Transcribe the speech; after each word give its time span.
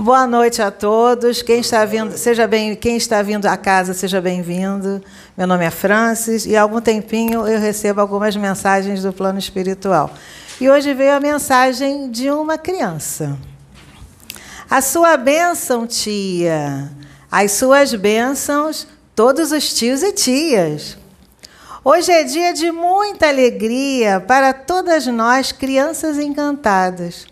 Boa 0.00 0.28
noite 0.28 0.62
a 0.62 0.70
todos. 0.70 1.42
Quem 1.42 1.58
está 1.58 1.84
vindo, 1.84 2.16
seja 2.16 2.46
bem, 2.46 2.76
quem 2.76 2.96
está 2.96 3.20
vindo 3.20 3.46
à 3.46 3.56
casa, 3.56 3.92
seja 3.92 4.20
bem-vindo. 4.20 5.02
Meu 5.36 5.44
nome 5.44 5.64
é 5.64 5.72
Francis 5.72 6.46
e 6.46 6.56
há 6.56 6.62
algum 6.62 6.80
tempinho 6.80 7.48
eu 7.48 7.58
recebo 7.58 8.00
algumas 8.00 8.36
mensagens 8.36 9.02
do 9.02 9.12
plano 9.12 9.40
espiritual. 9.40 10.14
E 10.60 10.70
hoje 10.70 10.94
veio 10.94 11.16
a 11.16 11.18
mensagem 11.18 12.12
de 12.12 12.30
uma 12.30 12.56
criança. 12.56 13.36
A 14.70 14.80
sua 14.80 15.16
bênção, 15.16 15.84
tia. 15.84 16.92
As 17.28 17.50
suas 17.50 17.92
bênçãos, 17.92 18.86
todos 19.16 19.50
os 19.50 19.74
tios 19.74 20.04
e 20.04 20.12
tias. 20.12 20.96
Hoje 21.84 22.12
é 22.12 22.22
dia 22.22 22.54
de 22.54 22.70
muita 22.70 23.26
alegria 23.26 24.20
para 24.20 24.52
todas 24.52 25.08
nós, 25.08 25.50
crianças 25.50 26.20
encantadas. 26.20 27.26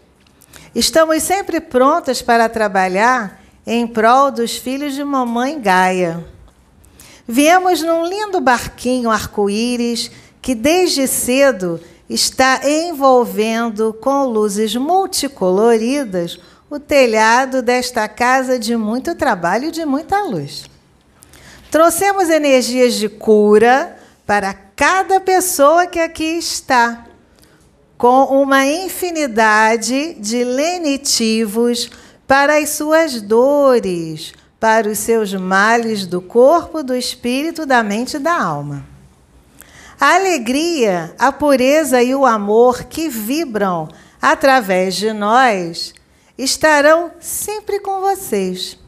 Estamos 0.76 1.22
sempre 1.22 1.58
prontas 1.58 2.20
para 2.20 2.50
trabalhar 2.50 3.40
em 3.66 3.86
prol 3.86 4.30
dos 4.30 4.58
filhos 4.58 4.92
de 4.92 5.02
mamãe 5.02 5.58
Gaia. 5.58 6.22
Viemos 7.26 7.80
num 7.80 8.04
lindo 8.04 8.42
barquinho 8.42 9.10
arco-íris 9.10 10.10
que 10.42 10.54
desde 10.54 11.06
cedo 11.06 11.80
está 12.10 12.60
envolvendo 12.62 13.96
com 14.02 14.26
luzes 14.26 14.76
multicoloridas 14.76 16.38
o 16.68 16.78
telhado 16.78 17.62
desta 17.62 18.06
casa 18.06 18.58
de 18.58 18.76
muito 18.76 19.14
trabalho 19.14 19.68
e 19.68 19.72
de 19.72 19.86
muita 19.86 20.24
luz. 20.24 20.66
Trouxemos 21.70 22.28
energias 22.28 22.92
de 22.96 23.08
cura, 23.08 23.96
para 24.26 24.52
cada 24.52 25.20
pessoa 25.20 25.86
que 25.86 26.00
aqui 26.00 26.36
está, 26.36 27.05
com 27.96 28.24
uma 28.24 28.66
infinidade 28.66 30.14
de 30.14 30.44
lenitivos 30.44 31.90
para 32.26 32.58
as 32.58 32.70
suas 32.70 33.22
dores, 33.22 34.34
para 34.60 34.88
os 34.88 34.98
seus 34.98 35.32
males 35.32 36.06
do 36.06 36.20
corpo, 36.20 36.82
do 36.82 36.94
espírito, 36.94 37.64
da 37.64 37.82
mente 37.82 38.16
e 38.16 38.20
da 38.20 38.38
alma. 38.40 38.84
A 39.98 40.16
alegria, 40.16 41.14
a 41.18 41.32
pureza 41.32 42.02
e 42.02 42.14
o 42.14 42.26
amor 42.26 42.84
que 42.84 43.08
vibram 43.08 43.88
através 44.20 44.94
de 44.94 45.12
nós 45.12 45.94
estarão 46.36 47.12
sempre 47.18 47.80
com 47.80 48.00
vocês. 48.00 48.78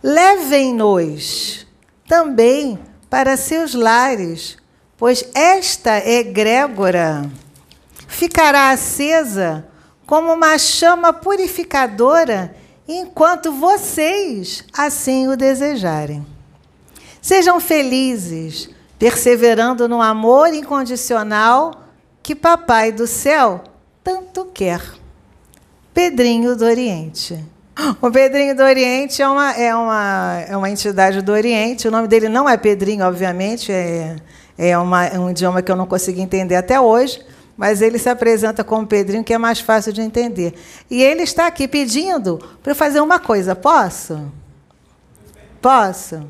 Levem-nos 0.00 1.66
também 2.06 2.78
para 3.10 3.36
seus 3.36 3.74
lares, 3.74 4.56
pois 4.96 5.24
esta 5.34 5.98
egrégora 6.08 7.28
ficará 8.18 8.70
acesa 8.70 9.64
como 10.04 10.32
uma 10.32 10.58
chama 10.58 11.12
purificadora 11.12 12.52
enquanto 12.88 13.52
vocês 13.52 14.64
assim 14.76 15.28
o 15.28 15.36
desejarem. 15.36 16.26
Sejam 17.22 17.60
felizes, 17.60 18.70
perseverando 18.98 19.88
no 19.88 20.02
amor 20.02 20.52
incondicional 20.52 21.84
que 22.20 22.34
Papai 22.34 22.90
do 22.90 23.06
Céu 23.06 23.62
tanto 24.02 24.46
quer. 24.46 24.82
Pedrinho 25.94 26.56
do 26.56 26.64
Oriente. 26.64 27.38
O 28.02 28.10
Pedrinho 28.10 28.56
do 28.56 28.64
Oriente 28.64 29.22
é 29.22 29.28
uma, 29.28 29.52
é, 29.52 29.72
uma, 29.72 30.44
é 30.48 30.56
uma 30.56 30.68
entidade 30.68 31.22
do 31.22 31.30
Oriente. 31.30 31.86
O 31.86 31.90
nome 31.92 32.08
dele 32.08 32.28
não 32.28 32.48
é 32.48 32.56
Pedrinho, 32.56 33.06
obviamente, 33.06 33.70
é, 33.70 34.16
é, 34.56 34.76
uma, 34.76 35.06
é 35.06 35.16
um 35.16 35.30
idioma 35.30 35.62
que 35.62 35.70
eu 35.70 35.76
não 35.76 35.86
consegui 35.86 36.20
entender 36.20 36.56
até 36.56 36.80
hoje, 36.80 37.24
mas 37.58 37.82
ele 37.82 37.98
se 37.98 38.08
apresenta 38.08 38.62
como 38.62 38.86
Pedrinho, 38.86 39.24
que 39.24 39.34
é 39.34 39.38
mais 39.38 39.58
fácil 39.58 39.92
de 39.92 40.00
entender. 40.00 40.54
E 40.88 41.02
ele 41.02 41.22
está 41.22 41.48
aqui 41.48 41.66
pedindo 41.66 42.38
para 42.62 42.70
eu 42.70 42.76
fazer 42.76 43.00
uma 43.00 43.18
coisa. 43.18 43.56
Posso? 43.56 44.32
Posso? 45.60 46.22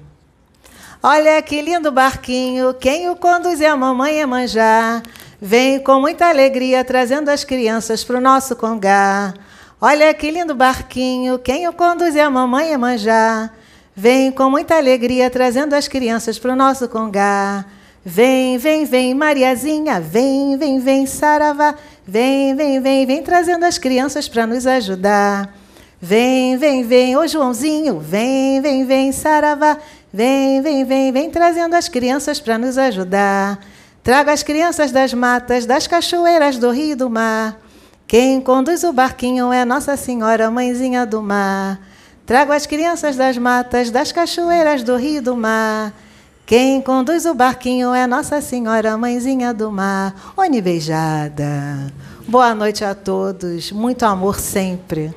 Olha 1.03 1.41
que 1.43 1.61
lindo 1.61 1.93
barquinho, 1.93 2.73
quem 2.73 3.11
o 3.11 3.15
conduz 3.15 3.61
é 3.61 3.69
a 3.69 3.77
mamãe 3.77 4.25
manjar. 4.25 5.03
Vem 5.41 5.79
com 5.79 6.01
muita 6.01 6.27
alegria 6.27 6.83
trazendo 6.83 7.29
as 7.29 7.45
crianças 7.45 8.03
para 8.03 8.17
o 8.17 8.21
nosso 8.21 8.57
congar. 8.57 9.35
Olha 9.81 10.13
que 10.13 10.31
lindo 10.31 10.57
barquinho, 10.57 11.39
quem 11.39 11.69
o 11.69 11.73
conduz 11.73 12.17
é 12.17 12.23
a 12.23 12.31
mamãe 12.31 12.73
Emanjá. 12.73 13.51
Vem 13.95 14.33
com 14.33 14.51
muita 14.51 14.77
alegria 14.77 15.31
trazendo 15.31 15.75
as 15.75 15.87
crianças 15.87 16.39
para 16.39 16.53
o 16.53 16.57
nosso 16.57 16.89
congá. 16.89 17.65
Vem, 18.11 18.57
vem, 18.57 18.87
vem, 18.87 19.13
Mariazinha, 19.13 20.01
vem, 20.01 20.57
vem, 20.57 20.81
vem, 20.81 21.05
Saravá. 21.05 21.75
Vem, 22.07 22.57
vem, 22.57 22.81
vem, 22.81 23.05
vem 23.05 23.23
trazendo 23.23 23.67
as 23.67 23.77
crianças 23.77 24.27
para 24.27 24.47
nos 24.47 24.67
ajudar. 24.67 25.55
Vem, 26.01 26.57
vem, 26.57 26.83
vem, 26.85 27.19
ô 27.19 27.27
Joãozinho, 27.27 28.01
vem, 28.01 28.63
vem, 28.63 28.87
vem, 28.87 29.13
Saravá. 29.13 29.77
Vem, 30.11 30.63
vem, 30.63 30.87
vem, 30.87 31.13
vem 31.13 31.31
trazendo 31.31 31.75
as 31.75 31.87
crianças 31.87 32.41
para 32.41 32.57
nos 32.57 32.79
ajudar. 32.79 33.59
Traga 34.03 34.33
as 34.33 34.43
crianças 34.43 34.91
das 34.91 35.13
matas, 35.13 35.67
das 35.67 35.87
cachoeiras 35.87 36.57
do 36.57 36.71
rio 36.71 36.93
e 36.93 36.95
do 36.95 37.11
mar. 37.11 37.61
Quem 38.07 38.41
conduz 38.41 38.85
o 38.85 38.93
barquinho 38.93 39.53
é 39.53 39.67
Nossa 39.67 39.99
Senhora, 39.99 40.51
mãezinha 40.51 41.05
do 41.05 41.21
mar. 41.21 41.79
Trago 42.25 42.53
as 42.53 42.65
crianças 42.65 43.17
das 43.17 43.37
matas, 43.37 43.91
das 43.91 44.13
cachoeiras 44.13 44.83
do 44.83 44.97
rio 44.97 45.21
do 45.21 45.37
mar. 45.37 45.93
Quem 46.49 46.81
conduz 46.81 47.27
o 47.27 47.35
barquinho 47.35 47.93
é 47.93 48.07
Nossa 48.07 48.41
Senhora, 48.41 48.97
mãezinha 48.97 49.53
do 49.53 49.71
mar. 49.71 50.33
Oni 50.35 50.63
beijada. 50.63 51.93
Boa 52.27 52.55
noite 52.55 52.83
a 52.83 52.95
todos. 52.95 53.71
Muito 53.71 54.05
amor 54.05 54.41
sempre. 54.41 55.15